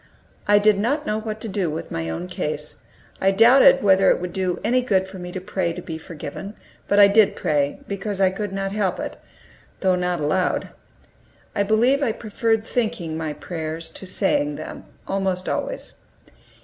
I 0.47 0.57
did 0.57 0.79
not 0.79 1.05
know 1.05 1.19
what 1.19 1.39
to 1.41 1.47
do 1.47 1.69
with 1.69 1.91
my 1.91 2.09
own 2.09 2.27
case. 2.27 2.79
I 3.21 3.29
doubted 3.29 3.83
whether 3.83 4.09
it 4.09 4.19
would 4.19 4.33
do 4.33 4.59
any 4.63 4.81
good 4.81 5.07
for 5.07 5.19
me 5.19 5.31
to 5.31 5.39
pray 5.39 5.73
to 5.73 5.81
be 5.83 5.99
forgiven, 5.99 6.55
but 6.87 6.97
I 6.99 7.07
did 7.07 7.35
pray, 7.35 7.77
because 7.87 8.19
I 8.19 8.31
could 8.31 8.51
not 8.51 8.71
help 8.71 8.99
it, 8.99 9.17
though 9.81 9.93
not 9.95 10.19
aloud. 10.19 10.69
I 11.55 11.61
believe 11.61 12.01
I 12.01 12.13
preferred 12.13 12.65
thinking 12.65 13.15
my 13.15 13.33
prayers 13.33 13.89
to 13.89 14.07
saying 14.07 14.55
them, 14.55 14.85
almost 15.07 15.47
always. 15.47 15.93